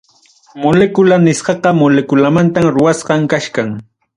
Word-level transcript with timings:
Molécula 0.63 1.19
nisqaqa 1.25 1.73
moleculamanta 1.81 2.59
ruwasqan 2.73 3.21
kachkan. 3.35 3.71